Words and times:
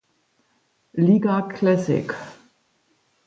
Liga 0.97 1.43
Classic. 1.47 2.15